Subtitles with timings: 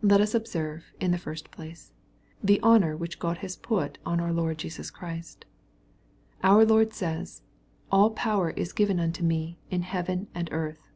[0.00, 1.92] Let us observe, in the first place,
[2.42, 5.44] the honor which God has put on our Lord Jesus Christ.
[6.42, 7.42] Our Lord says,"
[7.92, 10.88] all power is given unto me, in heaven and earth.''